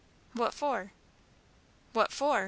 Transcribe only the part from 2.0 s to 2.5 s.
for!